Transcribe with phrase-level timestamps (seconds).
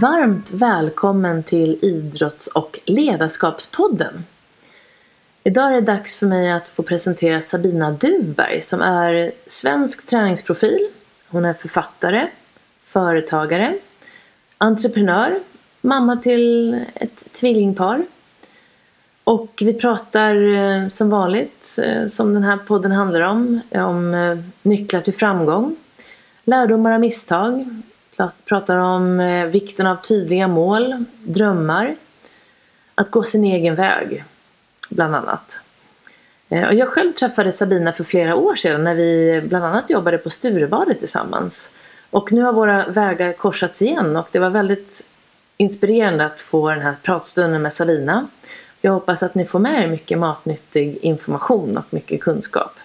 [0.00, 4.24] Varmt välkommen till Idrotts och ledarskapspodden.
[5.44, 10.88] Idag är det dags för mig att få presentera Sabina Duvberg som är svensk träningsprofil.
[11.28, 12.28] Hon är författare,
[12.84, 13.74] företagare,
[14.58, 15.40] entreprenör,
[15.80, 18.04] mamma till ett tvillingpar.
[19.24, 24.38] Och vi pratar eh, som vanligt, eh, som den här podden handlar om, om eh,
[24.62, 25.76] nycklar till framgång,
[26.44, 27.82] lärdomar av misstag,
[28.44, 31.96] pratar om eh, vikten av tydliga mål, drömmar,
[32.94, 34.24] att gå sin egen väg,
[34.90, 35.58] bland annat.
[36.48, 40.18] Eh, och jag själv träffade Sabina för flera år sedan när vi bland annat jobbade
[40.18, 41.72] på Sturebadet tillsammans.
[42.10, 45.08] Och nu har våra vägar korsats igen och det var väldigt
[45.56, 48.26] inspirerande att få den här pratstunden med Sabina.
[48.80, 52.76] Jag hoppas att ni får med er mycket matnyttig information och mycket kunskap.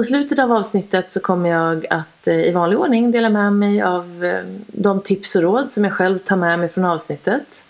[0.00, 3.82] På slutet av avsnittet så kommer jag att eh, i vanlig ordning dela med mig
[3.82, 7.64] av eh, de tips och råd som jag själv tar med mig från avsnittet.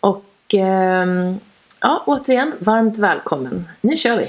[0.00, 1.38] Och ehm,
[1.80, 3.68] ja, återigen, varmt välkommen.
[3.80, 4.26] Nu kör vi!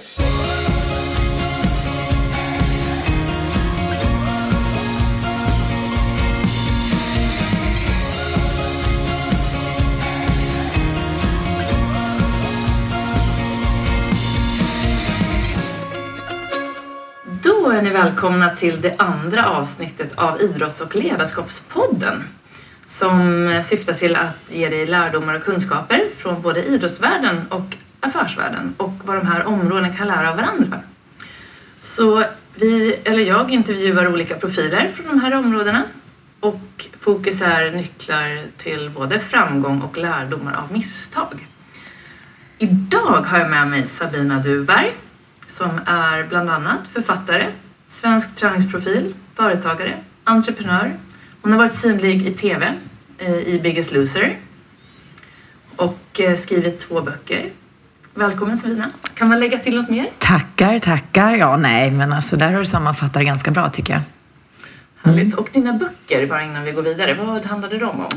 [17.77, 22.23] Är ni välkomna till det andra avsnittet av Idrotts och ledarskapspodden
[22.85, 28.93] som syftar till att ge dig lärdomar och kunskaper från både idrottsvärlden och affärsvärlden och
[29.03, 30.79] vad de här områdena kan lära av varandra.
[31.79, 32.23] Så
[32.55, 35.83] vi, eller jag intervjuar olika profiler från de här områdena
[36.39, 41.47] och fokus är nycklar till både framgång och lärdomar av misstag.
[42.57, 44.93] Idag har jag med mig Sabina Duberg
[45.47, 47.47] som är bland annat författare,
[47.89, 49.93] svensk träningsprofil, företagare,
[50.23, 50.93] entreprenör.
[51.41, 52.73] Hon har varit synlig i TV
[53.17, 54.37] eh, i Biggest Loser
[55.75, 57.49] och eh, skrivit två böcker.
[58.13, 58.89] Välkommen Sabina.
[59.13, 60.09] Kan man lägga till något mer?
[60.17, 61.35] Tackar, tackar.
[61.35, 64.01] Ja, nej, men alltså där har du sammanfattat ganska bra tycker jag.
[65.03, 65.25] Härligt.
[65.25, 65.39] Mm.
[65.39, 68.09] Och dina böcker, bara innan vi går vidare, vad handlade de om?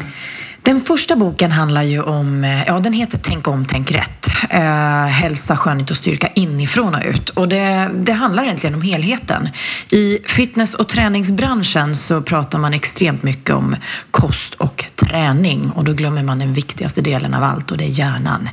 [0.62, 4.26] Den första boken handlar ju om, eh, ja den heter Tänk om, tänk rätt.
[4.50, 7.28] Eh, hälsa, skönhet och styrka inifrån och ut.
[7.28, 9.48] Och det, det handlar egentligen om helheten.
[9.90, 13.76] I fitness och träningsbranschen så pratar man extremt mycket om
[14.10, 17.98] kost och träning och då glömmer man den viktigaste delen av allt och det är
[17.98, 18.48] hjärnan.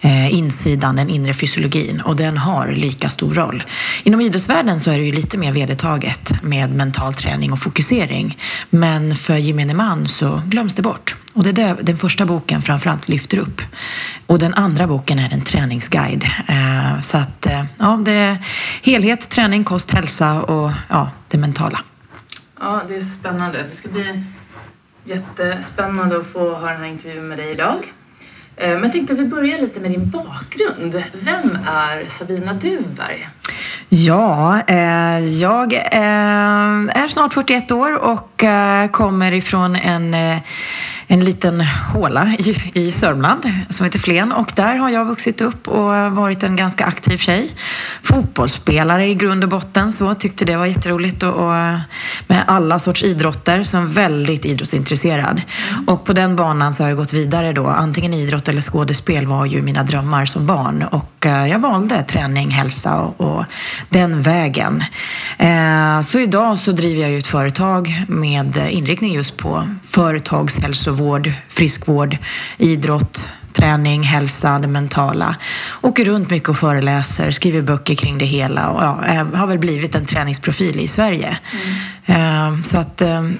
[0.00, 3.62] Eh, insidan, den inre fysiologin och den har lika stor roll.
[4.02, 8.38] Inom idrottsvärlden så är det ju lite mer vedertaget med mental träning och fokusering.
[8.70, 11.16] Men för gemene man så glöms det bort.
[11.36, 13.62] Och det är det den första boken framförallt lyfter upp.
[14.26, 16.24] Och den andra boken är en träningsguide.
[16.48, 18.38] Eh, så att, eh, ja, det är
[18.82, 21.80] helhet, träning, kost, hälsa och ja, det mentala.
[22.60, 23.64] Ja, det är spännande.
[23.70, 24.22] Det ska bli
[25.04, 27.92] jättespännande att få ha den här intervjun med dig idag.
[28.56, 31.04] Eh, men jag tänkte att vi börjar lite med din bakgrund.
[31.12, 33.28] Vem är Sabina Duberg?
[33.88, 40.14] Ja, eh, jag eh, är snart 41 år och eh, kommer ifrån en
[41.06, 41.60] en liten
[41.92, 46.42] håla i, i Sörmland som heter Flen och där har jag vuxit upp och varit
[46.42, 47.50] en ganska aktiv tjej.
[48.02, 51.78] Fotbollsspelare i grund och botten så tyckte det var jätteroligt och, och
[52.26, 55.42] med alla sorts idrotter som väldigt idrottsintresserad.
[55.86, 57.66] Och på den banan så har jag gått vidare då.
[57.66, 62.50] Antingen idrott eller skådespel var ju mina drömmar som barn och eh, jag valde träning,
[62.50, 63.44] hälsa och, och
[63.88, 64.84] den vägen.
[65.38, 71.32] Eh, så idag så driver jag ju ett företag med inriktning just på företagshälsovård hälsovård,
[71.48, 72.18] friskvård,
[72.58, 75.36] idrott, träning, hälsa, det mentala.
[75.80, 79.94] Åker runt mycket och föreläser, skriver böcker kring det hela och ja, har väl blivit
[79.94, 81.38] en träningsprofil i Sverige.
[82.06, 82.64] Mm.
[82.64, 83.30] Så att, eh,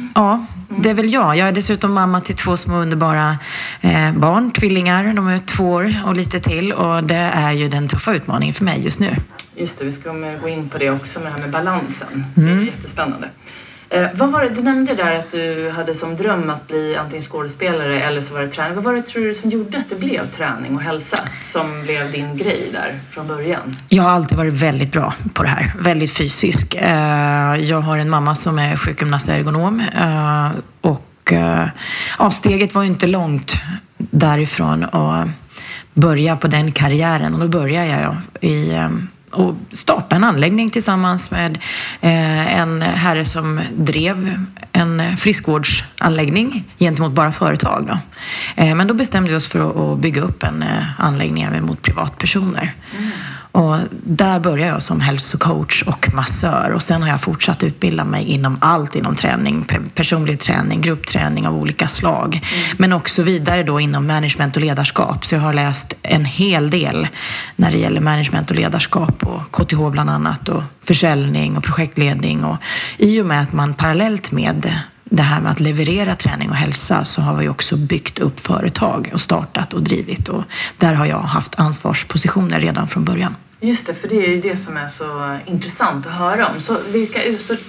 [0.69, 1.37] ja, det är väl jag.
[1.37, 3.39] Jag är dessutom mamma till två små underbara
[3.81, 5.13] eh, barn, tvillingar.
[5.13, 8.65] De är två år och lite till och det är ju den tuffa utmaningen för
[8.65, 9.17] mig just nu.
[9.55, 12.25] Just det, vi ska gå in på det också med det här med balansen.
[12.35, 12.65] Det är mm.
[12.65, 13.29] jättespännande.
[13.91, 17.23] Eh, vad var det, du nämnde där att du hade som dröm att bli antingen
[17.23, 18.75] skådespelare eller så var det träning.
[18.75, 22.13] Vad var det tror du som gjorde att det blev träning och hälsa som blev
[22.13, 23.73] din grej där från början?
[23.89, 26.75] Jag har alltid varit väldigt bra på det här, väldigt fysisk.
[26.75, 30.51] Eh, jag har en mamma som är sjukgymnast och ergonom eh,
[30.81, 31.69] och eh,
[32.19, 33.55] ja, steget var ju inte långt
[33.99, 35.29] därifrån att
[35.95, 38.89] börja på den karriären och då började jag i eh,
[39.37, 41.59] och starta en anläggning tillsammans med
[42.01, 47.87] eh, en herre som drev en friskvårdsanläggning gentemot bara företag.
[47.87, 47.99] Då.
[48.63, 51.83] Eh, men då bestämde vi oss för att bygga upp en eh, anläggning även mot
[51.83, 52.75] privatpersoner.
[52.99, 53.11] Mm.
[53.57, 58.25] Och där började jag som hälsocoach och massör och sen har jag fortsatt utbilda mig
[58.25, 62.35] inom allt inom träning, personlig träning, gruppträning av olika slag.
[62.35, 62.77] Mm.
[62.79, 65.27] Men också vidare då inom management och ledarskap.
[65.27, 67.09] Så jag har läst en hel del
[67.57, 72.45] när det gäller management och ledarskap och KTH bland annat och försäljning och projektledning.
[72.45, 72.57] Och
[72.99, 74.73] I och med att man parallellt med
[75.11, 79.11] det här med att leverera träning och hälsa så har vi också byggt upp företag
[79.13, 80.45] och startat och drivit och
[80.79, 83.37] där har jag haft ansvarspositioner redan från början.
[83.61, 86.61] Just det, för det är ju det som är så intressant att höra om.
[86.61, 87.23] Så vilka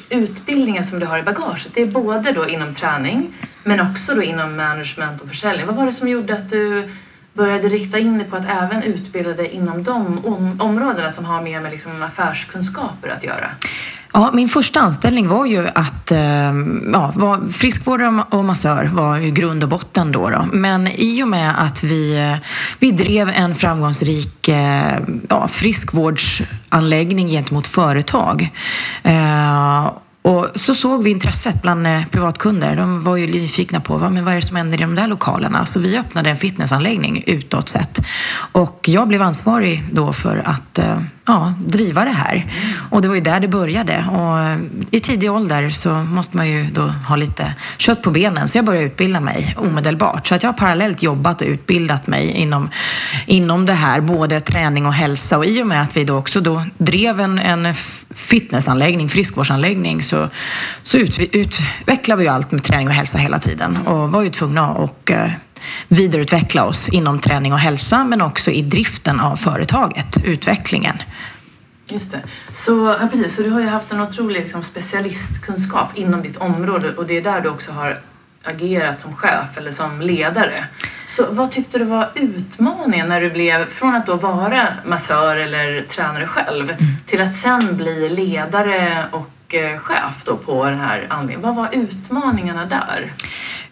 [0.09, 4.23] utbildningar som du har i bagaget, det är både då inom träning men också då
[4.23, 5.65] inom management och försäljning.
[5.65, 6.89] Vad var det som gjorde att du
[7.33, 11.41] började rikta in dig på att även utbilda dig inom de om områdena som har
[11.41, 13.51] mer med liksom affärskunskaper att göra?
[14.17, 19.31] Ja, min första anställning var ju att ehm, ja, var friskvårdare och massör var ju
[19.31, 20.45] grund och botten då, då.
[20.51, 22.37] Men i och med att vi,
[22.79, 24.99] vi drev en framgångsrik eh,
[25.29, 28.49] ja, friskvårdsanläggning gentemot företag
[29.03, 29.91] eh,
[30.21, 32.75] och så såg vi intresset bland eh, privatkunder.
[32.75, 35.07] De var ju nyfikna på vad, men vad är det som händer i de där
[35.07, 35.65] lokalerna.
[35.65, 37.99] Så vi öppnade en fitnessanläggning utåt sett.
[38.51, 40.79] Och jag blev ansvarig då för att
[41.27, 42.45] ja, driva det här.
[42.89, 44.05] Och det var ju där det började.
[44.11, 44.57] Och eh,
[44.91, 48.47] i tidig ålder så måste man ju då ha lite kött på benen.
[48.47, 50.27] Så jag började utbilda mig omedelbart.
[50.27, 52.69] Så att jag har parallellt jobbat och utbildat mig inom,
[53.25, 55.37] inom det här, både träning och hälsa.
[55.37, 57.73] Och i och med att vi då också då drev en, en
[58.15, 60.29] fitnessanläggning, friskvårdsanläggning, så,
[60.83, 63.77] så ut, utvecklade vi ju allt med träning och hälsa hela tiden.
[63.77, 65.31] Och var ju tvungna att eh,
[65.87, 70.97] vidareutveckla oss inom träning och hälsa men också i driften av företaget, utvecklingen.
[71.89, 72.21] Just det.
[72.51, 76.93] Så, ja, precis, så du har ju haft en otrolig liksom, specialistkunskap inom ditt område
[76.95, 78.01] och det är där du också har
[78.43, 80.65] agerat som chef eller som ledare.
[81.07, 85.81] Så vad tyckte du var utmaningen när du blev, från att då vara massör eller
[85.81, 86.83] tränare själv, mm.
[87.05, 91.41] till att sen bli ledare och eh, chef då på den här anledningen?
[91.41, 93.13] Vad var utmaningarna där?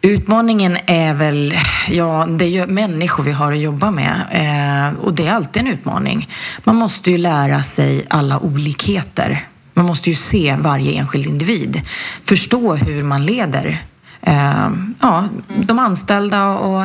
[0.01, 1.53] Utmaningen är väl,
[1.89, 5.61] ja, det är ju människor vi har att jobba med eh, och det är alltid
[5.61, 6.29] en utmaning.
[6.63, 9.47] Man måste ju lära sig alla olikheter.
[9.73, 11.81] Man måste ju se varje enskild individ,
[12.23, 13.81] förstå hur man leder
[14.21, 14.69] eh,
[14.99, 16.83] ja, de anställda och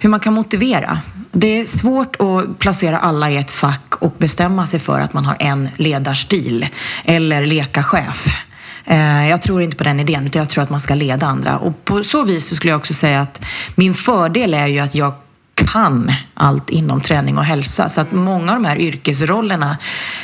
[0.00, 0.98] hur man kan motivera.
[1.32, 5.24] Det är svårt att placera alla i ett fack och bestämma sig för att man
[5.24, 6.66] har en ledarstil
[7.04, 8.44] eller leka chef.
[8.84, 11.58] Eh, jag tror inte på den idén, utan jag tror att man ska leda andra.
[11.58, 13.44] Och på så vis så skulle jag också säga att
[13.74, 15.12] min fördel är ju att jag
[15.54, 17.88] kan allt inom träning och hälsa.
[17.88, 19.78] Så att många av de här yrkesrollerna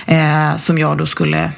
[0.07, 1.53] eh, som jag då skulle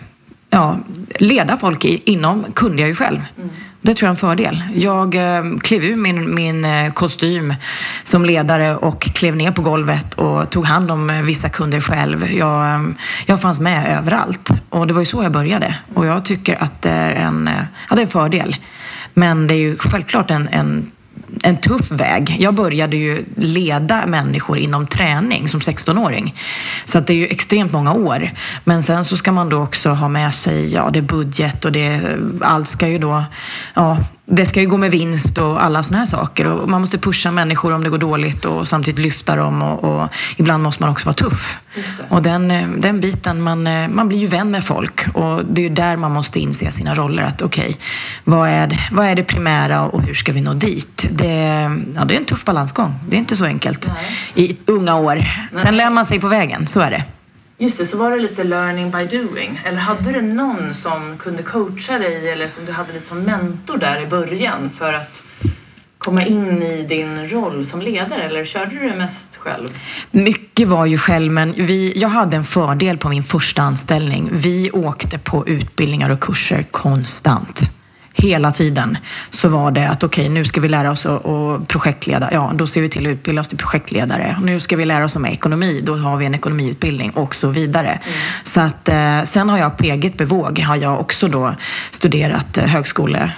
[0.50, 0.78] ja,
[1.18, 3.20] leda folk i, inom kunde jag ju själv.
[3.36, 3.50] Mm.
[3.82, 4.62] Det tror jag är en fördel.
[4.74, 7.54] Jag eh, klev ur min, min eh, kostym
[8.02, 12.32] som ledare och klev ner på golvet och tog hand om eh, vissa kunder själv.
[12.32, 12.80] Jag, eh,
[13.26, 15.76] jag fanns med överallt och det var ju så jag började.
[15.94, 17.50] Och jag tycker att det är en,
[17.88, 18.56] ja, det är en fördel.
[19.14, 20.90] Men det är ju självklart en, en
[21.42, 22.36] en tuff väg.
[22.38, 26.34] Jag började ju leda människor inom träning som 16-åring.
[26.84, 28.30] Så att det är ju extremt många år.
[28.64, 31.72] Men sen så ska man då också ha med sig, ja det är budget och
[31.72, 33.24] det, allt ska ju då,
[33.74, 33.98] ja
[34.32, 36.46] det ska ju gå med vinst och alla såna här saker.
[36.46, 39.62] Och man måste pusha människor om det går dåligt och samtidigt lyfta dem.
[39.62, 41.56] Och, och ibland måste man också vara tuff.
[42.08, 42.48] Och den,
[42.80, 43.62] den biten, man,
[43.94, 45.06] man blir ju vän med folk.
[45.14, 47.22] Och det är ju där man måste inse sina roller.
[47.22, 47.76] Att okej, okay,
[48.24, 51.08] vad, är, vad är det primära och hur ska vi nå dit?
[51.10, 51.34] Det,
[51.94, 52.94] ja, det är en tuff balansgång.
[53.08, 53.90] Det är inte så enkelt
[54.34, 54.46] Nej.
[54.46, 55.24] i unga år.
[55.54, 57.04] Sen lär man sig på vägen, så är det.
[57.60, 59.60] Just det, så var det lite learning by doing.
[59.64, 63.78] Eller hade du någon som kunde coacha dig eller som du hade lite som mentor
[63.78, 65.22] där i början för att
[65.98, 69.66] komma in i din roll som ledare eller körde du det mest själv?
[70.10, 74.28] Mycket var ju själv, men vi, jag hade en fördel på min första anställning.
[74.32, 77.70] Vi åkte på utbildningar och kurser konstant
[78.22, 78.98] hela tiden
[79.30, 82.28] så var det att okej, okay, nu ska vi lära oss att projektleda.
[82.32, 84.36] Ja, då ser vi till att utbilda oss till projektledare.
[84.42, 85.80] Nu ska vi lära oss om ekonomi.
[85.84, 87.88] Då har vi en ekonomiutbildning och så vidare.
[87.88, 88.00] Mm.
[88.44, 91.54] Så att eh, sen har jag på eget bevåg har jag också då
[91.90, 93.32] studerat eh, högskole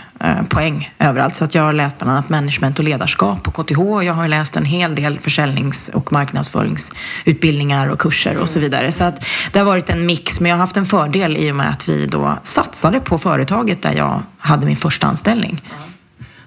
[0.49, 1.35] poäng överallt.
[1.35, 3.81] Så att jag har läst bland annat management och ledarskap på KTH.
[3.81, 8.71] Jag har läst en hel del försäljnings och marknadsföringsutbildningar och kurser och så mm.
[8.71, 8.93] vidare.
[8.93, 11.57] Så att det har varit en mix, men jag har haft en fördel i och
[11.57, 15.63] med att vi då satsade på företaget där jag hade min första anställning.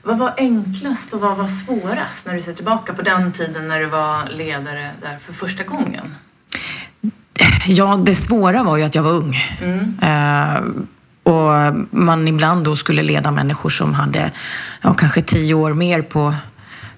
[0.03, 3.79] Vad var enklast och vad var svårast när du ser tillbaka på den tiden när
[3.79, 6.15] du var ledare där för första gången?
[7.67, 9.37] Ja, det svåra var ju att jag var ung.
[9.61, 10.87] Mm.
[11.25, 14.31] Och man ibland då skulle leda människor som hade
[14.81, 16.35] ja, kanske tio år mer på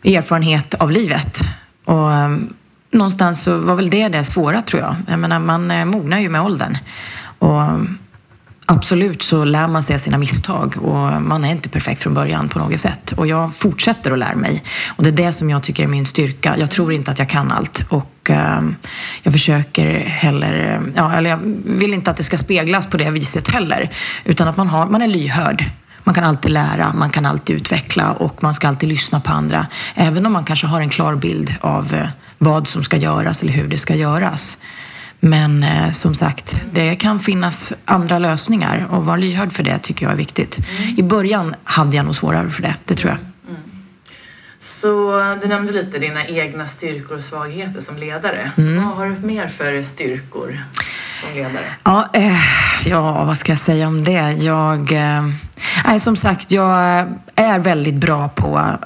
[0.04, 1.40] erfarenhet av livet.
[1.86, 2.54] Och ehm,
[2.92, 4.96] någonstans så var väl det det svåra tror jag.
[5.08, 6.78] Jag menar, man eh, mognar ju med åldern.
[7.40, 7.62] Och
[8.66, 12.50] absolut så lär man sig av sina misstag och man är inte perfekt från början
[12.50, 13.12] på något sätt.
[13.12, 14.64] Och jag fortsätter att lära mig.
[14.96, 16.58] Och det är det som jag tycker är min styrka.
[16.58, 17.86] Jag tror inte att jag kan allt.
[17.90, 18.12] Och
[19.24, 23.48] jag försöker heller, ja, eller jag vill inte att det ska speglas på det viset
[23.48, 23.90] heller.
[24.24, 25.66] Utan att man, har, man är lyhörd.
[26.04, 29.68] Man kan alltid lära, man kan alltid utveckla och man ska alltid lyssna på andra.
[29.96, 32.08] Även om man kanske har en klar bild av uh,
[32.38, 34.58] vad som ska göras eller hur det ska göras.
[35.20, 40.06] Men eh, som sagt, det kan finnas andra lösningar och vara lyhörd för det tycker
[40.06, 40.60] jag är viktigt.
[40.60, 41.00] Mm.
[41.00, 43.20] I början hade jag nog svårare för det, det tror jag.
[44.60, 48.52] Så du nämnde lite dina egna styrkor och svagheter som ledare.
[48.58, 48.86] Mm.
[48.86, 50.60] Vad har du mer för styrkor
[51.22, 51.74] som ledare?
[51.84, 52.40] Ja, eh,
[52.86, 54.32] ja vad ska jag säga om det?
[54.32, 56.78] Jag, eh, som sagt, jag
[57.36, 58.78] är väldigt bra på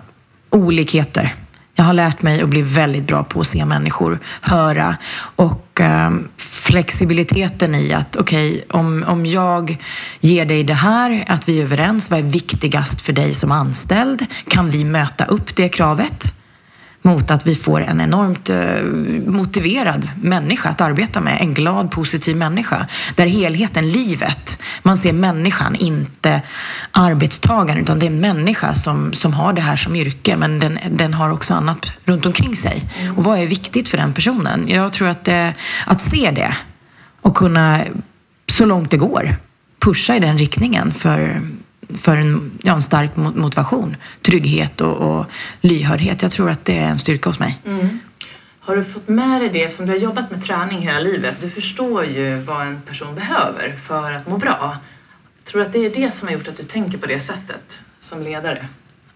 [0.50, 1.34] olikheter.
[1.82, 4.98] Jag har lärt mig att bli väldigt bra på att se människor, höra
[5.36, 9.78] och eh, flexibiliteten i att okej, okay, om, om jag
[10.20, 14.26] ger dig det här, att vi är överens, vad är viktigast för dig som anställd?
[14.48, 16.41] Kan vi möta upp det kravet?
[17.02, 18.84] Mot att vi får en enormt eh,
[19.32, 21.38] motiverad människa att arbeta med.
[21.42, 22.88] En glad, positiv människa.
[23.16, 26.42] Där helheten, livet, man ser människan, inte
[26.92, 30.80] arbetstagaren, utan det är en människa som, som har det här som yrke, men den,
[30.92, 32.84] den har också annat runt omkring sig.
[33.00, 33.18] Mm.
[33.18, 34.68] Och vad är viktigt för den personen?
[34.68, 35.54] Jag tror att, det,
[35.86, 36.56] att se det
[37.22, 37.82] och kunna,
[38.48, 39.36] så långt det går,
[39.80, 41.42] pusha i den riktningen för
[41.98, 45.26] för en, ja, en stark motivation, trygghet och, och
[45.62, 46.22] lyhördhet.
[46.22, 47.60] Jag tror att det är en styrka hos mig.
[47.66, 48.00] Mm.
[48.60, 51.50] Har du fått med dig det, eftersom du har jobbat med träning hela livet, du
[51.50, 54.78] förstår ju vad en person behöver för att må bra.
[55.44, 57.82] Tror du att det är det som har gjort att du tänker på det sättet
[58.00, 58.68] som ledare?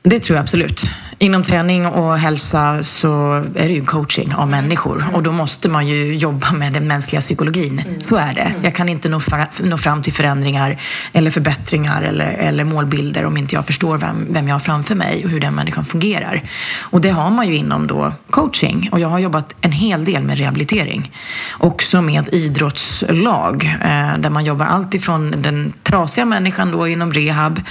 [0.07, 0.89] Det tror jag absolut.
[1.17, 5.87] Inom träning och hälsa så är det ju coaching av människor och då måste man
[5.87, 7.79] ju jobba med den mänskliga psykologin.
[7.79, 7.99] Mm.
[8.01, 8.53] Så är det.
[8.63, 10.81] Jag kan inte nå, fram till förändringar
[11.13, 15.25] eller förbättringar eller, eller målbilder om inte jag förstår vem, vem jag har framför mig
[15.25, 16.41] och hur den människan fungerar.
[16.81, 20.23] Och det har man ju inom då coaching och jag har jobbat en hel del
[20.23, 21.11] med rehabilitering.
[21.57, 27.61] Också med idrottslag eh, där man jobbar allt ifrån den trasiga människan då inom rehab,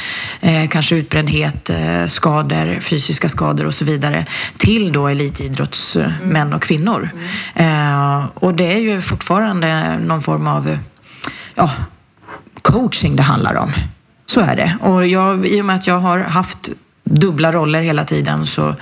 [0.40, 4.26] eh, kanske utbrändhet, eh, skador, fysiska skador och så vidare
[4.56, 7.10] till då elitidrottsmän och kvinnor.
[7.54, 10.78] Eh, och det är ju fortfarande någon form av
[11.54, 11.70] ja,
[12.62, 13.72] coaching det handlar om.
[14.26, 14.76] Så är det.
[14.80, 16.68] Och jag, i och med att jag har haft
[17.04, 18.74] dubbla roller hela tiden så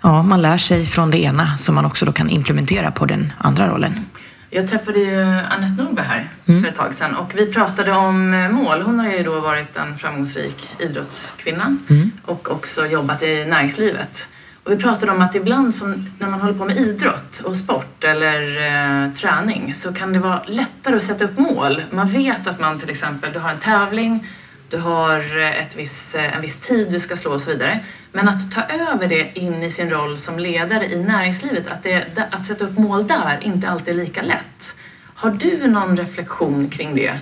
[0.00, 3.32] ja, man lär sig från det ena som man också då kan implementera på den
[3.38, 4.04] andra rollen.
[4.52, 6.62] Jag träffade ju Anette Norberg här mm.
[6.62, 8.82] för ett tag sedan och vi pratade om eh, mål.
[8.82, 12.10] Hon har ju då varit en framgångsrik idrottskvinna mm.
[12.24, 14.28] och också jobbat i näringslivet.
[14.64, 18.04] Och vi pratade om att ibland som när man håller på med idrott och sport
[18.04, 21.82] eller eh, träning så kan det vara lättare att sätta upp mål.
[21.90, 24.26] Man vet att man till exempel, du har en tävling
[24.70, 27.80] du har eh, ett viss, eh, en viss tid du ska slå och så vidare.
[28.12, 32.28] Men att ta över det in i sin roll som ledare i näringslivet, att, det,
[32.30, 34.76] att sätta upp mål där inte alltid är lika lätt.
[35.14, 37.12] Har du någon reflektion kring det?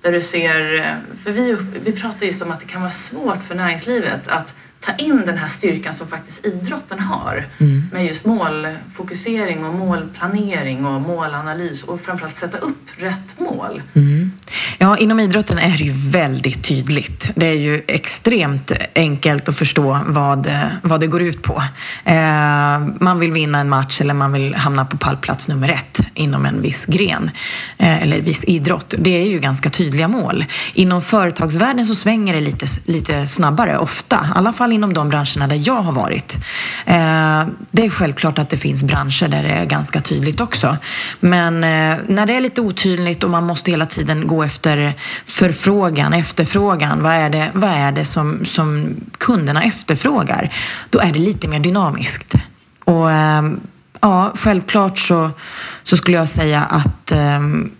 [0.00, 3.44] Där du ser, eh, för vi, vi pratar just om att det kan vara svårt
[3.48, 7.82] för näringslivet att ta in den här styrkan som faktiskt idrotten har mm.
[7.92, 13.82] med just målfokusering och målplanering och målanalys och framförallt sätta upp rätt mål.
[13.94, 14.23] Mm.
[14.84, 17.30] Ja, inom idrotten är det ju väldigt tydligt.
[17.34, 20.50] Det är ju extremt enkelt att förstå vad,
[20.82, 21.62] vad det går ut på.
[22.04, 22.14] Eh,
[23.00, 26.62] man vill vinna en match eller man vill hamna på pallplats nummer ett inom en
[26.62, 27.30] viss gren
[27.78, 28.94] eh, eller viss idrott.
[28.98, 30.44] Det är ju ganska tydliga mål.
[30.74, 34.16] Inom företagsvärlden så svänger det lite, lite snabbare, ofta.
[34.16, 36.36] I alla fall inom de branscherna där jag har varit.
[36.86, 40.76] Eh, det är självklart att det finns branscher där det är ganska tydligt också.
[41.20, 44.73] Men eh, när det är lite otydligt och man måste hela tiden gå efter
[45.26, 47.02] förfrågan, efterfrågan.
[47.02, 50.52] Vad är det, vad är det som, som kunderna efterfrågar?
[50.90, 52.34] Då är det lite mer dynamiskt.
[52.84, 53.60] Och ehm,
[54.00, 55.30] ja, självklart så,
[55.82, 57.70] så skulle jag säga att ehm,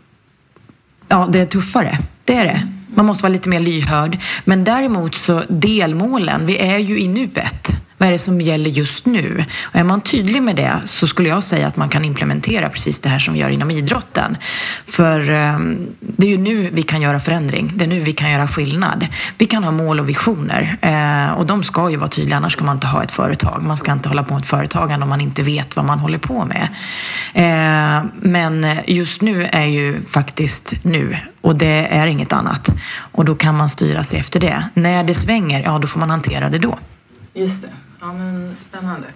[1.08, 1.98] ja, det är tuffare.
[2.24, 2.68] Det är det.
[2.94, 4.18] Man måste vara lite mer lyhörd.
[4.44, 7.73] Men däremot så delmålen, vi är ju i nuet.
[8.04, 9.44] Vad är det som gäller just nu?
[9.64, 13.00] Och är man tydlig med det så skulle jag säga att man kan implementera precis
[13.00, 14.36] det här som vi gör inom idrotten.
[14.86, 17.72] För ehm, det är ju nu vi kan göra förändring.
[17.74, 19.06] Det är nu vi kan göra skillnad.
[19.38, 22.64] Vi kan ha mål och visioner eh, och de ska ju vara tydliga, annars ska
[22.64, 23.62] man inte ha ett företag.
[23.62, 26.18] Man ska inte hålla på med ett företagande om man inte vet vad man håller
[26.18, 26.68] på med.
[27.34, 32.74] Eh, men just nu är ju faktiskt nu och det är inget annat.
[33.12, 34.64] Och då kan man styra sig efter det.
[34.74, 36.78] När det svänger, ja då får man hantera det då.
[37.34, 37.68] Just det.
[38.04, 39.06] Ja, men spännande.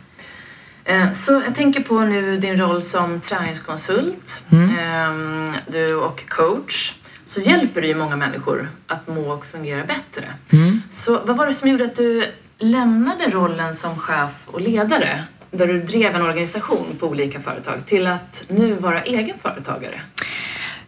[0.85, 5.55] Eh, så jag tänker på nu din roll som träningskonsult mm.
[5.67, 6.95] du och coach.
[7.25, 10.25] Så hjälper du ju många människor att må och fungera bättre.
[10.53, 10.83] Mm.
[10.91, 12.25] Så vad var det som gjorde att du
[12.59, 18.07] lämnade rollen som chef och ledare där du drev en organisation på olika företag till
[18.07, 20.01] att nu vara egen företagare?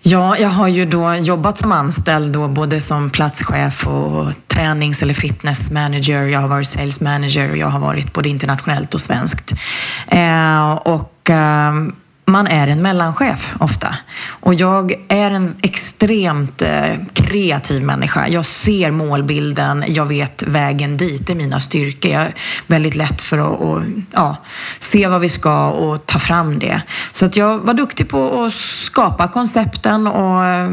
[0.03, 5.15] Ja, jag har ju då jobbat som anställd då både som platschef och tränings eller
[5.15, 6.25] fitness manager.
[6.25, 9.53] Jag har varit sales manager och jag har varit både internationellt och svenskt.
[10.07, 11.73] Eh, och eh,
[12.31, 13.97] man är en mellanchef ofta.
[14.29, 18.29] Och jag är en extremt eh, kreativ människa.
[18.29, 22.13] Jag ser målbilden, jag vet vägen dit, det är mina styrkor.
[22.13, 22.35] Jag är
[22.67, 23.83] väldigt lätt för att och,
[24.13, 24.37] ja,
[24.79, 26.83] se vad vi ska och ta fram det.
[27.13, 30.71] Så att jag var duktig på att skapa koncepten och eh,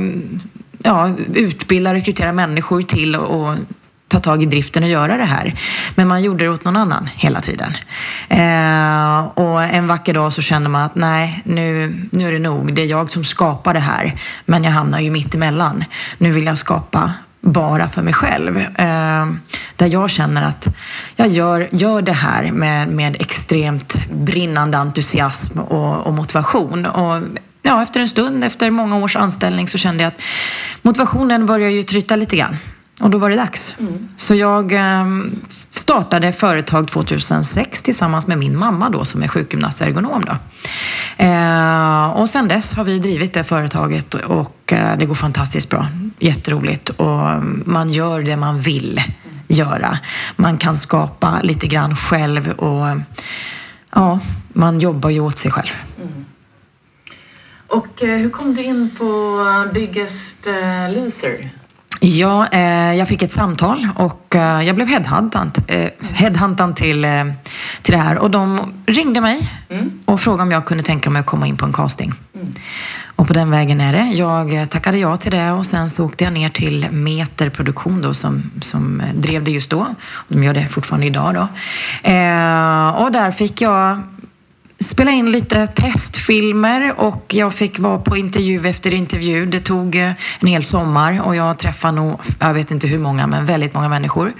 [0.83, 3.55] ja, utbilda, rekrytera människor till och
[4.07, 5.53] ta tag i driften och göra det här.
[5.95, 7.71] Men man gjorde det åt någon annan hela tiden.
[8.29, 12.73] Eh, och en vacker dag så kände man att nej, nu, nu är det nog.
[12.73, 14.19] Det är jag som skapar det här.
[14.45, 15.83] Men jag hamnar ju mitt emellan.
[16.17, 18.57] Nu vill jag skapa bara för mig själv.
[18.57, 19.27] Eh,
[19.75, 20.67] där jag känner att
[21.15, 26.85] jag gör, gör det här med, med extremt brinnande entusiasm och, och motivation.
[26.85, 27.21] Och
[27.61, 30.21] ja, efter en stund, efter många års anställning så kände jag att
[30.81, 32.57] motivationen börjar ju tryta lite grann.
[32.99, 33.75] Och då var det dags.
[33.79, 34.07] Mm.
[34.17, 40.25] Så jag ehm, startade företag 2006 tillsammans med min mamma då som är sjukgymnast-ergonom.
[40.25, 40.37] Då.
[41.23, 45.87] Eh, och sen dess har vi drivit det företaget och eh, det går fantastiskt bra.
[46.19, 49.01] Jätteroligt och mm, man gör det man vill
[49.47, 49.99] göra.
[50.35, 52.97] Man kan skapa lite grann själv och
[53.95, 55.71] ja, man jobbar ju åt sig själv.
[56.01, 56.25] Mm.
[57.67, 60.47] Och eh, hur kom du in på Biggest
[60.95, 61.49] Loser?
[61.99, 67.25] Ja, eh, jag fick ett samtal och eh, jag blev headhuntad, eh, headhuntad till, eh,
[67.81, 68.17] till det här.
[68.17, 69.91] Och de ringde mig mm.
[70.05, 72.13] och frågade om jag kunde tänka mig att komma in på en casting.
[72.35, 72.53] Mm.
[73.15, 74.05] Och på den vägen är det.
[74.05, 78.13] Jag tackade ja till det och sen så åkte jag ner till Meter Produktion då,
[78.13, 79.87] som, som drev det just då.
[80.27, 81.47] De gör det fortfarande idag då.
[82.09, 84.01] Eh, och där fick jag
[84.79, 89.45] spela in lite testfilmer och jag fick vara på intervju efter intervju.
[89.45, 93.27] Det tog eh, en hel sommar och jag träffade nog, jag vet inte hur många,
[93.27, 94.33] men väldigt många människor.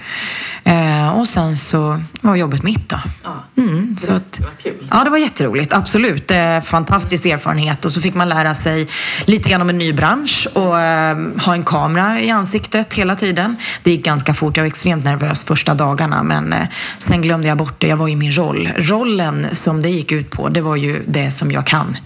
[0.64, 2.96] Eh, och sen så var jobbet mitt då.
[3.24, 4.88] Ja, mm, så att, det var kul.
[4.90, 5.72] Ja, det var jätteroligt.
[5.72, 6.30] Absolut.
[6.30, 8.88] Eh, fantastisk erfarenhet och så fick man lära sig
[9.24, 13.56] lite grann om en ny bransch och eh, ha en kamera i ansiktet hela tiden.
[13.82, 14.56] Det gick ganska fort.
[14.56, 16.54] Jag var extremt nervös första dagarna men
[16.98, 17.88] sen glömde jag bort det.
[17.88, 18.68] Jag var i min roll.
[18.76, 21.96] Rollen som det gick ut på, det var ju det som jag kan.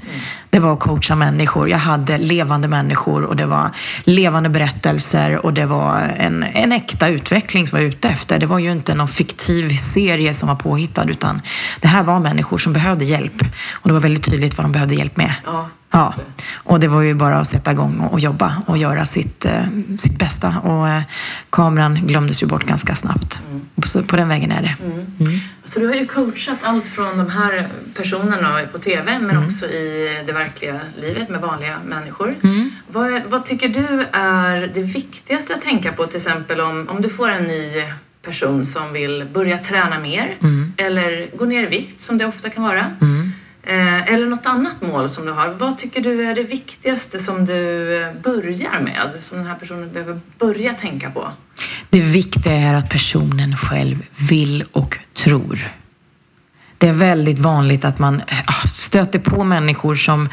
[0.51, 1.69] Det var att coacha människor.
[1.69, 3.71] Jag hade levande människor och det var
[4.05, 8.39] levande berättelser och det var en, en äkta utveckling som var ute efter.
[8.39, 11.43] Det var ju inte någon fiktiv serie som var påhittad utan
[11.81, 13.43] det här var människor som behövde hjälp.
[13.73, 15.35] Och det var väldigt tydligt vad de behövde hjälp med.
[15.47, 15.69] Ja.
[15.93, 16.15] Ja,
[16.55, 19.65] och det var ju bara att sätta igång och, jobba och göra sitt, eh,
[19.99, 20.55] sitt bästa.
[20.59, 21.03] Och eh,
[21.51, 23.41] kameran glömdes ju bort ganska snabbt.
[23.51, 23.63] Mm.
[23.85, 24.77] Så på den vägen är det.
[24.85, 25.07] Mm.
[25.21, 25.41] Mm.
[25.73, 29.47] Så du har ju coachat allt från de här personerna på TV men mm.
[29.47, 32.35] också i det verkliga livet med vanliga människor.
[32.43, 32.71] Mm.
[32.89, 37.09] Vad, vad tycker du är det viktigaste att tänka på till exempel om, om du
[37.09, 37.85] får en ny
[38.23, 40.73] person som vill börja träna mer mm.
[40.77, 42.97] eller gå ner i vikt som det ofta kan vara.
[43.63, 45.49] Eh, eller något annat mål som du har.
[45.49, 47.55] Vad tycker du är det viktigaste som du
[48.23, 49.11] börjar med?
[49.21, 51.29] Som den här personen behöver börja tänka på?
[51.93, 55.71] Det viktiga är att personen själv vill och tror.
[56.79, 60.29] Det är väldigt vanligt att man ah, stöter på människor som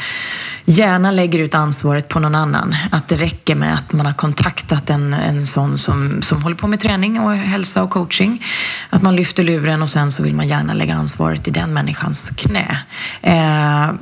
[0.66, 2.76] gärna lägger ut ansvaret på någon annan.
[2.92, 6.68] Att det räcker med att man har kontaktat en, en sån som, som håller på
[6.68, 8.46] med träning och hälsa och coaching.
[8.90, 12.32] Att man lyfter luren och sen så vill man gärna lägga ansvaret i den människans
[12.38, 12.80] knä.
[13.22, 13.94] Eh,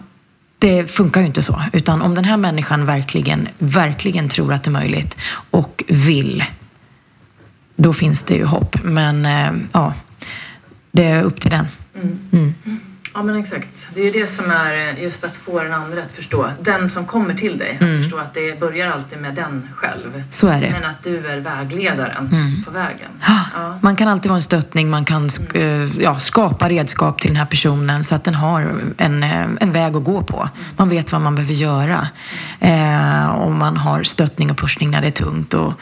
[0.60, 1.62] det funkar ju inte så.
[1.74, 5.18] Utan om den här människan verkligen, verkligen tror att det är möjligt
[5.52, 6.44] och vill,
[7.78, 8.84] då finns det ju hopp.
[8.84, 9.94] Men eh, ja,
[10.92, 11.66] det är upp till den.
[12.32, 12.54] Mm.
[13.18, 13.28] Mm.
[13.28, 13.90] Ja men exakt.
[13.94, 16.50] Det är ju det som är just att få den andra att förstå.
[16.62, 17.94] Den som kommer till dig, mm.
[17.94, 20.24] att förstå att det börjar alltid med den själv.
[20.30, 20.70] Så är det.
[20.72, 22.64] Men att du är vägledaren mm.
[22.64, 23.10] på vägen.
[23.54, 23.80] Ja.
[23.82, 25.82] Man kan alltid vara en stöttning, man kan mm.
[25.84, 29.72] Eh, ja, skapa redskap till den här personen så att den har en, eh, en
[29.72, 30.38] väg att gå på.
[30.38, 30.50] Mm.
[30.78, 32.08] Man vet vad man behöver göra.
[32.60, 35.74] Eh, och man har stöttning och pushning när det är tungt och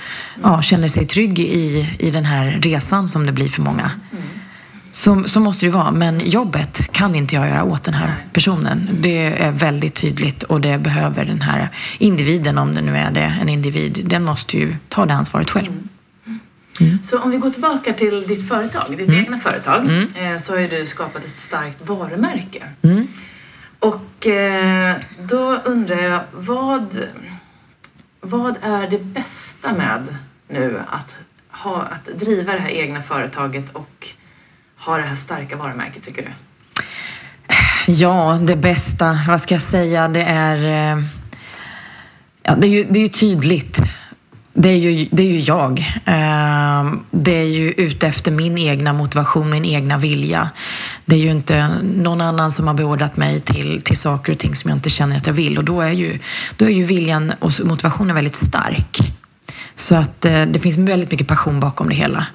[0.44, 3.92] ja, känner sig trygg i, i den här resan som det blir för många.
[4.96, 5.92] Så, så måste det vara.
[5.92, 8.90] Men jobbet kan inte jag göra åt den här personen.
[9.02, 13.38] Det är väldigt tydligt och det behöver den här individen, om det nu är det,
[13.42, 15.68] en individ, den måste ju ta det ansvaret själv.
[15.68, 16.40] Mm.
[16.80, 17.04] Mm.
[17.04, 19.20] Så om vi går tillbaka till ditt företag, ditt mm.
[19.20, 20.08] egna företag, mm.
[20.16, 22.64] Eh, så har ju du skapat ett starkt varumärke.
[22.82, 23.08] Mm.
[23.80, 27.00] Och eh, då undrar jag, vad,
[28.22, 31.16] vad är det bästa med nu att,
[31.50, 34.15] ha, att driva det här egna företaget och
[34.86, 36.30] ha det här starka varumärket tycker du?
[37.88, 40.58] Ja, det bästa, vad ska jag säga, det är...
[40.98, 41.04] Eh,
[42.44, 43.82] ja, det är ju, det är ju tydligt.
[44.54, 45.80] Det är ju, det är ju jag.
[46.06, 50.50] Eh, det är ju ute efter min egna motivation, min egna vilja.
[51.06, 54.56] Det är ju inte någon annan som har beordrat mig till, till saker och ting
[54.56, 55.58] som jag inte känner att jag vill.
[55.58, 56.20] Och då är ju,
[56.58, 59.00] då är ju viljan och motivationen väldigt stark.
[59.76, 62.28] Så att eh, det finns väldigt mycket passion bakom det hela.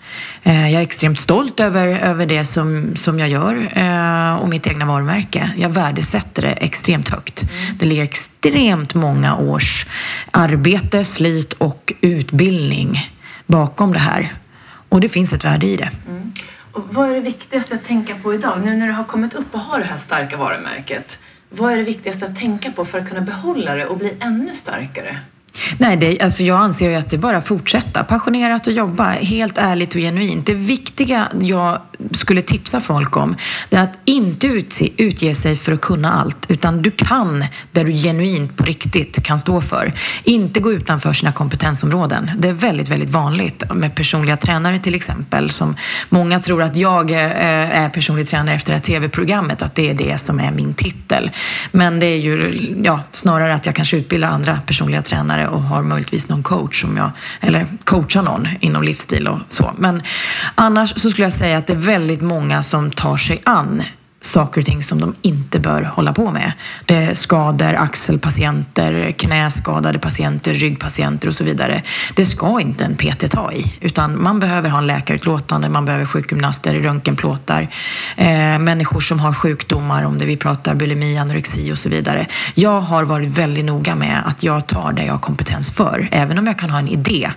[0.43, 4.67] Eh, jag är extremt stolt över, över det som, som jag gör eh, och mitt
[4.67, 5.51] egna varumärke.
[5.57, 7.43] Jag värdesätter det extremt högt.
[7.43, 7.79] Mm.
[7.79, 9.87] Det ligger extremt många års
[10.31, 13.11] arbete, slit och utbildning
[13.47, 14.33] bakom det här.
[14.89, 15.91] Och det finns ett värde i det.
[16.09, 16.33] Mm.
[16.73, 18.61] Och vad är det viktigaste att tänka på idag?
[18.65, 21.19] Nu när du har kommit upp och har det här starka varumärket.
[21.49, 24.55] Vad är det viktigaste att tänka på för att kunna behålla det och bli ännu
[24.55, 25.19] starkare?
[25.79, 28.05] Nej, det, alltså jag anser ju att det är bara att fortsätta.
[28.05, 30.47] Passionerat och jobba, helt ärligt och genuint.
[30.47, 31.81] Det viktiga jag
[32.13, 33.37] skulle tipsa folk om,
[33.69, 36.47] det är att inte utse, utge sig för att kunna allt.
[36.49, 39.93] Utan du kan där du genuint på riktigt kan stå för.
[40.25, 42.31] Inte gå utanför sina kompetensområden.
[42.39, 45.51] Det är väldigt, väldigt vanligt med personliga tränare till exempel.
[45.51, 45.77] Som
[46.09, 47.19] många tror att jag eh,
[47.79, 51.31] är personlig tränare efter det här tv-programmet, att det är det som är min titel.
[51.73, 55.63] Men det är ju ja, snarare att jag kanske utbildar andra personliga tränare tränare och
[55.63, 59.73] har möjligtvis någon coach som jag, eller coachar någon inom livsstil och så.
[59.79, 60.03] Men
[60.55, 63.83] annars så skulle jag säga att det är väldigt många som tar sig an
[64.21, 66.53] saker och ting som de inte bör hålla på med.
[66.87, 71.83] Det är skador, axelpatienter, knäskadade patienter, ryggpatienter och så vidare.
[72.17, 76.07] Det ska inte en PT ta i, utan man behöver ha en läkarutlåtande, man behöver
[76.07, 77.69] sjukgymnaster, röntgenplåtar,
[78.17, 82.27] eh, människor som har sjukdomar, om det vi pratar bulimi, anorexi och så vidare.
[82.55, 86.39] Jag har varit väldigt noga med att jag tar det jag har kompetens för, även
[86.39, 87.31] om jag kan ha en idé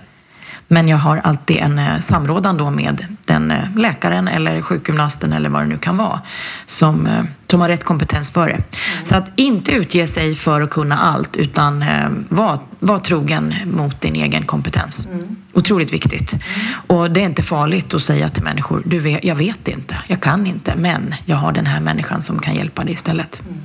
[0.68, 5.48] men jag har alltid en eh, samrådan då med den eh, läkaren eller sjukgymnasten eller
[5.48, 6.20] vad det nu kan vara
[6.66, 8.52] som, eh, som har rätt kompetens för det.
[8.52, 8.64] Mm.
[9.04, 11.84] Så att inte utge sig för att kunna allt utan
[12.28, 15.06] var, var trogen mot din egen kompetens.
[15.06, 15.36] Mm.
[15.52, 16.32] Otroligt viktigt.
[16.32, 16.98] Mm.
[16.98, 20.20] Och det är inte farligt att säga till människor, du vet, jag vet inte, jag
[20.20, 23.42] kan inte, men jag har den här människan som kan hjälpa dig istället.
[23.46, 23.60] Mm.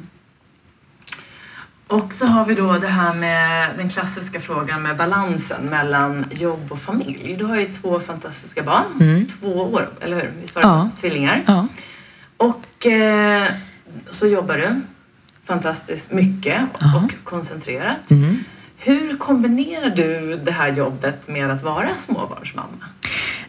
[1.90, 6.72] Och så har vi då det här med den klassiska frågan med balansen mellan jobb
[6.72, 7.36] och familj.
[7.40, 9.28] Du har ju två fantastiska barn, mm.
[9.28, 10.32] två år, eller hur?
[10.42, 10.90] Visst var det ja.
[10.96, 11.02] så?
[11.02, 11.44] Tvillingar.
[11.48, 11.68] Ja.
[12.38, 13.48] Och eh,
[14.10, 14.82] så jobbar du
[15.44, 17.04] fantastiskt mycket ja.
[17.04, 18.12] och koncentrerat.
[18.12, 18.44] Mm.
[18.78, 22.86] Hur kombinerar du det här jobbet med att vara småbarnsmamma?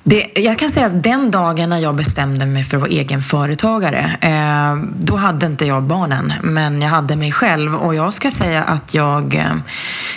[0.03, 3.23] Det, jag kan säga att den dagen när jag bestämde mig för att vara egen
[3.23, 7.75] företagare, eh, då hade inte jag barnen, men jag hade mig själv.
[7.75, 9.57] Och jag ska säga att jag, eh,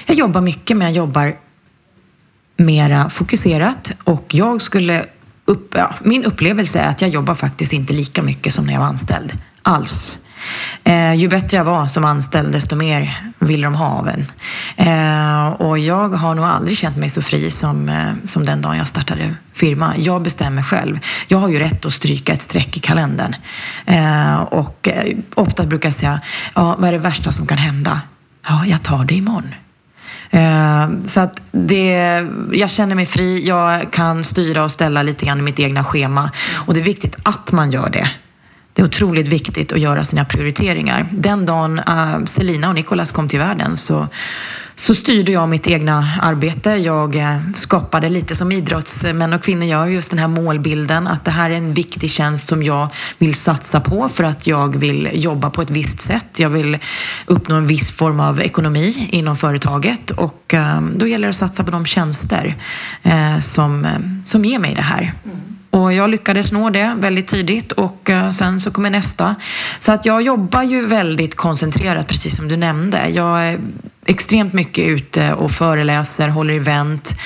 [0.06, 1.36] jag jobbar mycket, men jag jobbar
[2.58, 3.91] mera fokuserat.
[4.04, 5.06] Och jag skulle
[5.46, 8.80] upp, ja, min upplevelse är att jag jobbar faktiskt inte lika mycket som när jag
[8.80, 9.38] var anställd.
[9.62, 10.17] Alls.
[10.84, 14.26] Eh, ju bättre jag var som anställd, desto mer ville de ha av en.
[14.78, 18.78] Eh, och jag har nog aldrig känt mig så fri som, eh, som den dagen
[18.78, 19.94] jag startade firma.
[19.98, 21.00] Jag bestämmer själv.
[21.28, 23.36] Jag har ju rätt att stryka ett streck i kalendern.
[23.86, 26.22] Eh, och eh, ofta brukar jag säga,
[26.54, 28.02] ja, vad är det värsta som kan hända?
[28.48, 29.56] Ja, jag tar det imorgon.
[30.30, 35.40] Eh, så att det, jag känner mig fri, jag kan styra och ställa lite grann
[35.40, 36.32] i mitt egna schema.
[36.66, 38.10] Och det är viktigt att man gör det.
[38.74, 41.10] Det är otroligt viktigt att göra sina prioriteringar.
[41.12, 44.08] Den dagen uh, Selina och Nicolas kom till världen så,
[44.76, 46.70] så styrde jag mitt egna arbete.
[46.70, 51.32] Jag uh, skapade lite som idrottsmän och kvinnor gör, just den här målbilden att det
[51.32, 55.50] här är en viktig tjänst som jag vill satsa på för att jag vill jobba
[55.50, 56.40] på ett visst sätt.
[56.40, 56.78] Jag vill
[57.26, 61.64] uppnå en viss form av ekonomi inom företaget och uh, då gäller det att satsa
[61.64, 62.56] på de tjänster
[63.40, 63.88] som,
[64.26, 65.14] som ger mig det här.
[65.26, 65.53] Mm.
[65.74, 69.36] Och jag lyckades nå det väldigt tidigt och eh, sen så kommer nästa.
[69.80, 73.10] Så att jag jobbar ju väldigt koncentrerat, precis som du nämnde.
[73.10, 73.60] Jag är
[74.06, 77.20] extremt mycket ute och föreläser, håller event.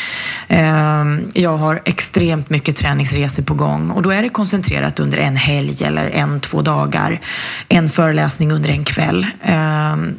[0.47, 5.35] Ehm, jag har extremt mycket träningsresor på gång och då är det koncentrerat under en
[5.35, 7.21] helg eller en, två dagar.
[7.67, 9.27] En föreläsning under en kväll.
[9.43, 10.15] Ehm,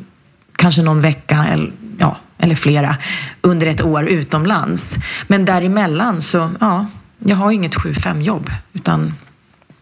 [0.57, 2.97] kanske någon vecka eller, ja, eller flera
[3.41, 4.97] under ett år utomlands.
[5.27, 6.87] Men däremellan så, ja,
[7.19, 9.15] jag har inget 7-5 jobb utan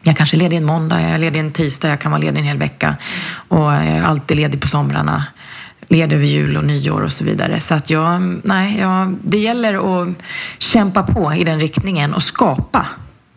[0.02, 2.38] jag kanske är ledig en måndag, jag är ledig en tisdag, jag kan vara ledig
[2.38, 2.96] en hel vecka
[3.48, 5.24] och jag är alltid ledig på somrarna.
[5.88, 7.60] led över jul och nyår och så vidare.
[7.60, 10.08] Så att jag, nej, jag, det gäller att
[10.58, 12.86] kämpa på i den riktningen och skapa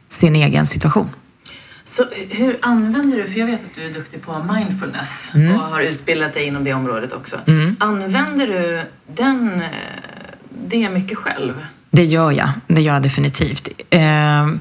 [0.10, 1.10] sin egen situation.
[1.84, 5.56] Så hur använder du, för jag vet att du är duktig på mindfulness mm.
[5.56, 7.38] och har utbildat dig inom det området också.
[7.48, 7.76] Mm.
[7.80, 9.64] Använder du den,
[10.68, 11.54] det mycket själv?
[11.92, 13.70] Det gör jag, det gör jag definitivt.
[13.90, 14.60] Ehm,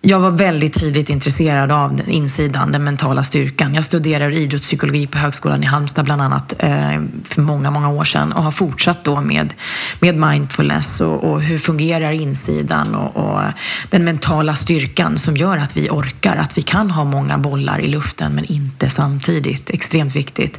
[0.00, 3.74] jag var väldigt tidigt intresserad av insidan, den mentala styrkan.
[3.74, 8.32] Jag studerade idrottspsykologi på Högskolan i Halmstad bland annat ehm, för många, många år sedan
[8.32, 9.54] och har fortsatt då med,
[10.00, 13.42] med mindfulness och, och hur fungerar insidan och, och,
[13.90, 17.88] den mentala styrkan som gör att vi orkar, att vi kan ha många bollar i
[17.88, 19.70] luften men inte samtidigt.
[19.70, 20.58] Extremt viktigt.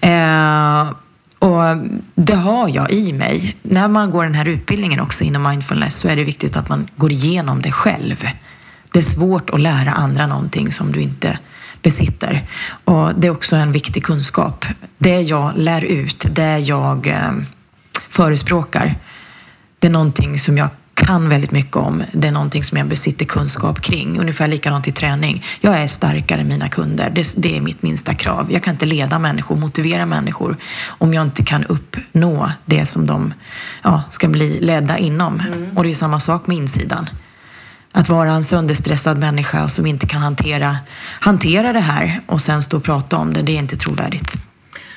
[0.00, 0.86] Ehm,
[1.44, 1.76] och
[2.14, 3.56] det har jag i mig.
[3.62, 6.88] När man går den här utbildningen också inom mindfulness så är det viktigt att man
[6.96, 8.28] går igenom det själv.
[8.92, 11.38] Det är svårt att lära andra någonting som du inte
[11.82, 12.42] besitter.
[12.84, 14.64] Och det är också en viktig kunskap.
[14.98, 17.32] Det jag lär ut, det jag eh,
[18.08, 18.94] förespråkar,
[19.78, 22.02] det är någonting som jag kan väldigt mycket om.
[22.12, 24.20] Det är någonting som jag besitter kunskap kring.
[24.20, 25.44] Ungefär likadant i träning.
[25.60, 27.10] Jag är starkare än mina kunder.
[27.10, 28.52] Det, det, är mitt minsta krav.
[28.52, 33.34] Jag kan inte leda människor, motivera människor om jag inte kan uppnå det som de
[33.82, 35.40] ja, ska bli ledda inom.
[35.40, 35.76] Mm.
[35.76, 37.08] Och det är samma sak med insidan.
[37.92, 40.78] Att vara en sönderstressad människa som inte kan hantera,
[41.20, 44.36] hantera det här och sen stå och prata om det, det är inte trovärdigt.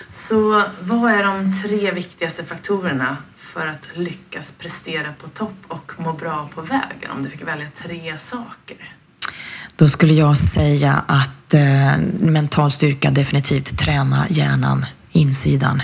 [0.09, 3.17] Så vad är de tre viktigaste faktorerna
[3.57, 7.11] för att lyckas prestera på topp och må bra på vägen?
[7.11, 8.77] Om du fick välja tre saker.
[9.75, 15.81] Då skulle jag säga att eh, mental styrka definitivt träna hjärnan, insidan.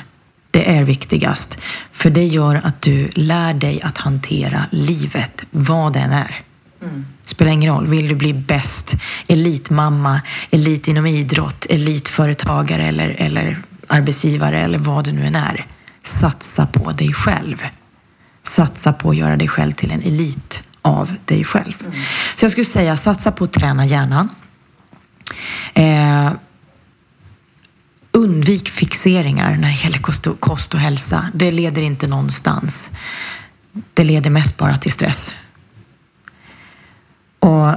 [0.51, 1.57] Det är viktigast.
[1.91, 6.41] För det gör att du lär dig att hantera livet, vad den är.
[6.81, 7.05] Mm.
[7.25, 7.88] Spelar ingen roll.
[7.88, 8.93] Vill du bli bäst,
[9.27, 13.57] elitmamma, elit inom idrott, elitföretagare eller, eller
[13.88, 15.67] arbetsgivare eller vad det nu än är.
[16.04, 17.63] Satsa på dig själv.
[18.44, 21.74] Satsa på att göra dig själv till en elit av dig själv.
[21.80, 21.94] Mm.
[22.36, 24.30] Så jag skulle säga satsa på att träna hjärnan.
[25.74, 26.32] Eh,
[28.12, 31.30] undvik fixeringar när det gäller kost och, kost och hälsa.
[31.34, 32.89] Det leder inte någonstans.
[33.94, 35.36] Det leder mest bara till stress.
[37.39, 37.76] Och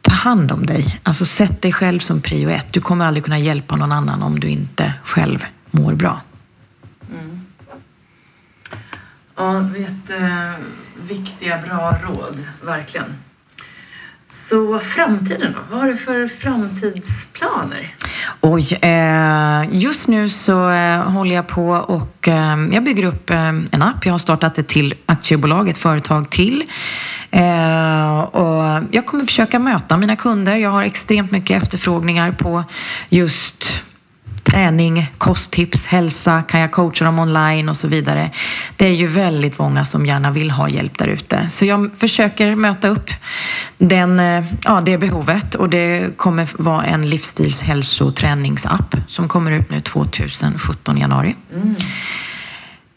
[0.00, 1.00] ta hand om dig.
[1.02, 2.72] Alltså sätt dig själv som prio ett.
[2.72, 6.20] Du kommer aldrig kunna hjälpa någon annan om du inte själv mår bra.
[7.12, 7.46] Mm.
[9.40, 12.46] Ja, jätteviktiga, bra råd.
[12.64, 13.06] Verkligen.
[14.28, 15.58] Så framtiden då?
[15.70, 17.94] Vad har du för framtidsplaner?
[18.40, 23.48] Oj, eh, just nu så eh, håller jag på och eh, jag bygger upp eh,
[23.48, 24.06] en app.
[24.06, 26.64] Jag har startat ett till aktiebolag, ett företag till.
[27.30, 30.56] Eh, och jag kommer försöka möta mina kunder.
[30.56, 32.64] Jag har extremt mycket efterfrågningar på
[33.08, 33.82] just
[34.50, 38.30] träning, kosttips, hälsa, kan jag coacha dem online och så vidare.
[38.76, 41.48] Det är ju väldigt många som gärna vill ha hjälp där ute.
[41.48, 43.10] Så jag försöker möta upp
[43.78, 49.80] den, eh, ja, det behovet och det kommer vara en livsstilshälsoträningsapp som kommer ut nu
[49.80, 51.36] 2017 januari.
[51.54, 51.76] Mm.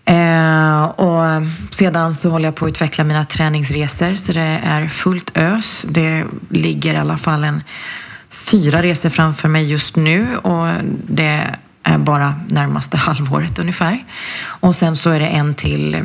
[0.05, 1.23] Eh, och
[1.69, 5.85] sedan så håller jag på att utveckla mina träningsresor så det är fullt ös.
[5.89, 7.63] Det ligger i alla fall en
[8.53, 10.67] fyra resor framför mig just nu och
[11.07, 11.43] det
[11.83, 14.03] är bara närmaste halvåret ungefär.
[14.43, 15.95] Och sen så är det en till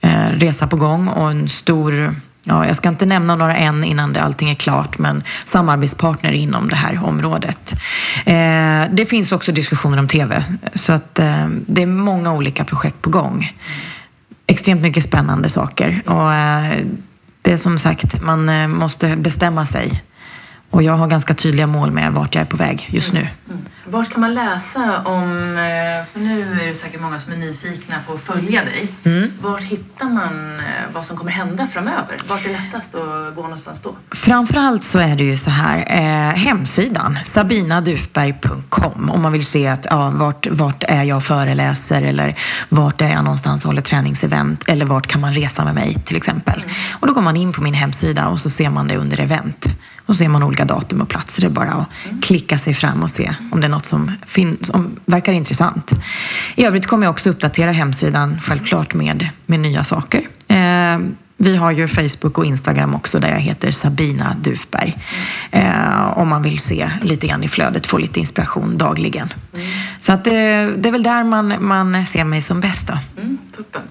[0.00, 4.12] eh, resa på gång och en stor Ja, jag ska inte nämna några än innan
[4.12, 7.74] det allting är klart, men samarbetspartner inom det här området.
[8.26, 13.02] Eh, det finns också diskussioner om TV, så att eh, det är många olika projekt
[13.02, 13.52] på gång.
[14.46, 16.84] Extremt mycket spännande saker och eh,
[17.42, 20.02] det är som sagt, man eh, måste bestämma sig
[20.70, 23.20] och jag har ganska tydliga mål med vart jag är på väg just nu.
[23.20, 23.30] Mm.
[23.50, 23.64] Mm.
[23.84, 27.96] Vart kan man läsa om, eh, för nu är det säkert många som är nyfikna
[28.06, 28.88] på att följa dig.
[29.04, 29.30] Mm.
[29.40, 32.16] Vart hittar man eh, vad som kommer hända framöver?
[32.28, 33.96] Vart är lättast att gå någonstans då?
[34.10, 39.86] Framförallt så är det ju så här, eh, hemsidan sabinadufberg.com om man vill se att,
[39.90, 44.86] ja, vart, vart är jag föreläser eller vart är jag någonstans och håller träningsevent eller
[44.86, 46.62] vart kan man resa med mig till exempel.
[46.62, 46.70] Mm.
[47.00, 49.66] Och då går man in på min hemsida och så ser man det under event.
[50.10, 51.40] Och så ser man olika datum och platser.
[51.40, 51.86] Det är bara att
[52.22, 54.12] klicka sig fram och se om det är något som,
[54.60, 55.92] som verkar intressant.
[56.54, 60.26] I övrigt kommer jag också uppdatera hemsidan självklart med, med nya saker.
[60.48, 60.98] Eh,
[61.36, 64.96] vi har ju Facebook och Instagram också där jag heter Sabina Dufberg.
[65.50, 69.32] Eh, om man vill se lite grann i flödet, få lite inspiration dagligen.
[69.54, 69.66] Mm.
[70.00, 70.30] Så att det,
[70.76, 72.86] det, är väl där man, man ser mig som bäst.
[72.86, 73.20] Då.
[73.20, 73.82] Mm, toppen.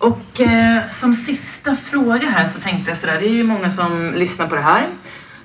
[0.00, 4.12] Och eh, som sista fråga här så tänkte jag sådär, det är ju många som
[4.16, 4.86] lyssnar på det här.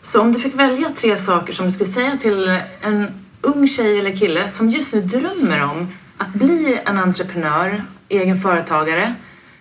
[0.06, 3.08] Så om du fick välja tre saker som du skulle säga till en
[3.42, 5.88] ung tjej eller kille som just nu drömmer om
[6.18, 9.16] att bli en entreprenör, egen företagare,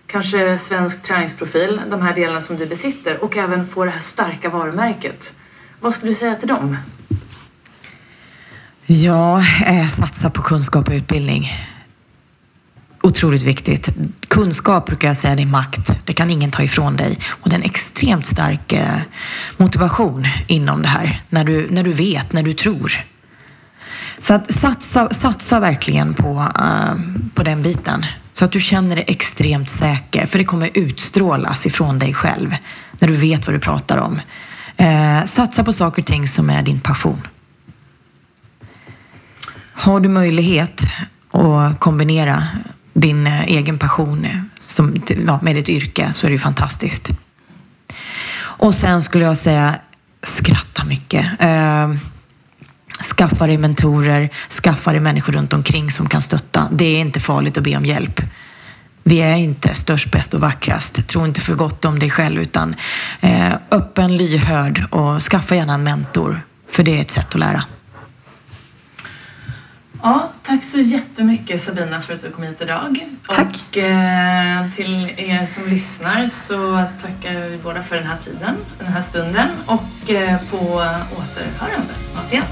[0.07, 4.49] kanske svensk träningsprofil, de här delarna som du besitter och även få det här starka
[4.49, 5.33] varumärket.
[5.81, 6.77] Vad skulle du säga till dem?
[8.87, 11.53] Ja, eh, satsa på kunskap och utbildning.
[13.05, 13.89] Otroligt viktigt.
[14.29, 15.93] Kunskap brukar jag säga, det är makt.
[16.05, 17.19] Det kan ingen ta ifrån dig.
[17.27, 18.97] Och det är en extremt stark eh,
[19.57, 21.23] motivation inom det här.
[21.29, 22.93] När du, när du vet, när du tror.
[24.19, 26.95] Så att satsa, satsa verkligen på, uh,
[27.35, 28.07] på den biten.
[28.33, 30.27] Så att du känner dig extremt säker.
[30.27, 32.55] För det kommer utstrålas ifrån dig själv.
[32.99, 34.21] När du vet vad du pratar om.
[34.81, 37.27] Uh, satsa på saker och ting som är din passion.
[39.73, 40.83] Har du möjlighet
[41.31, 42.49] att kombinera
[42.95, 44.95] din eh, egen passion eh, som,
[45.27, 47.11] ja, med ditt yrke så är det ju fantastiskt.
[48.37, 49.79] Och sen skulle jag säga
[50.23, 51.27] skratta mycket.
[51.39, 51.95] Eh,
[53.17, 54.31] skaffa dig mentorer,
[54.63, 56.69] skaffa dig människor runt omkring som kan stötta.
[56.73, 58.21] Det är inte farligt att be om hjälp.
[59.03, 61.09] Vi är inte störst, bäst och vackrast.
[61.09, 62.75] Tro inte för gott om dig själv utan
[63.21, 66.41] eh, öppen, lyhörd och skaffa gärna en mentor.
[66.71, 67.65] För det är ett sätt att lära.
[70.07, 73.09] Ja, tack så jättemycket Sabina för att du kom hit idag.
[73.29, 73.65] Tack.
[73.71, 78.87] Och eh, till er som lyssnar så tackar vi båda för den här tiden, den
[78.87, 80.57] här stunden och eh, på
[81.17, 82.45] återhörande snart igen.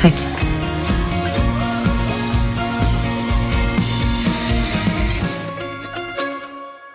[0.00, 0.14] Tack.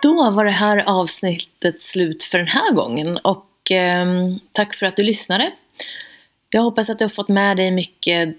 [0.02, 4.06] Då var det här avsnittet slut för den här gången och eh,
[4.52, 5.52] tack för att du lyssnade.
[6.50, 8.36] Jag hoppas att du har fått med dig mycket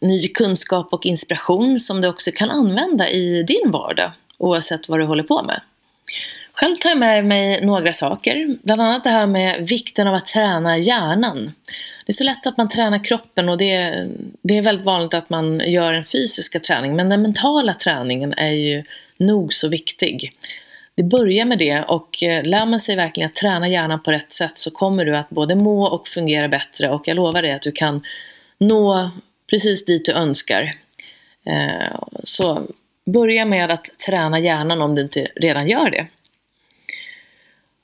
[0.00, 5.04] ny kunskap och inspiration som du också kan använda i din vardag oavsett vad du
[5.04, 5.60] håller på med.
[6.52, 10.26] Själv tar jag med mig några saker, bland annat det här med vikten av att
[10.26, 11.52] träna hjärnan.
[12.06, 14.10] Det är så lätt att man tränar kroppen och det är,
[14.42, 18.52] det är väldigt vanligt att man gör en fysiska träning men den mentala träningen är
[18.52, 18.84] ju
[19.16, 20.32] nog så viktig.
[20.96, 24.32] Det börjar med det och eh, lär man sig verkligen att träna hjärnan på rätt
[24.32, 27.62] sätt så kommer du att både må och fungera bättre och jag lovar dig att
[27.62, 28.02] du kan
[28.58, 29.10] nå
[29.50, 30.74] precis dit du önskar.
[31.46, 32.66] Eh, så
[33.06, 36.06] börja med att träna hjärnan om du inte redan gör det.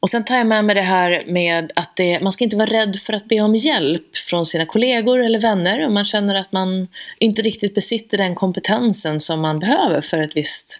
[0.00, 2.70] Och sen tar jag med mig det här med att det, man ska inte vara
[2.70, 6.52] rädd för att be om hjälp från sina kollegor eller vänner om man känner att
[6.52, 10.78] man inte riktigt besitter den kompetensen som man behöver för ett visst,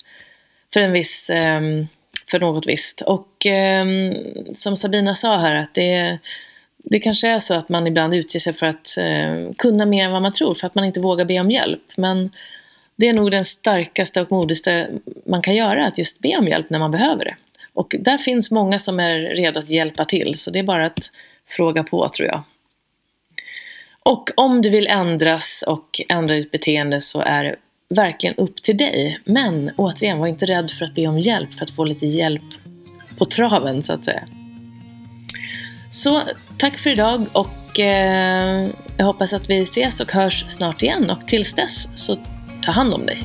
[0.72, 1.86] för en viss, ehm,
[2.30, 3.00] för något visst.
[3.00, 3.86] Och eh,
[4.54, 6.18] som Sabina sa här att det,
[6.76, 10.12] det kanske är så att man ibland utger sig för att eh, kunna mer än
[10.12, 11.82] vad man tror för att man inte vågar be om hjälp.
[11.96, 12.30] Men
[12.96, 14.88] det är nog den starkaste och modigaste
[15.26, 17.34] man kan göra, att just be om hjälp när man behöver det.
[17.74, 21.12] Och där finns många som är redo att hjälpa till, så det är bara att
[21.48, 22.42] fråga på tror jag.
[24.02, 27.56] Och om du vill ändras och ändra ditt beteende så är det
[27.94, 29.18] verkligen upp till dig.
[29.24, 32.42] Men återigen, var inte rädd för att be om hjälp, för att få lite hjälp
[33.18, 34.22] på traven så att säga.
[35.92, 36.22] Så
[36.58, 41.28] tack för idag och eh, jag hoppas att vi ses och hörs snart igen och
[41.28, 42.18] tills dess så
[42.62, 43.22] ta hand om dig.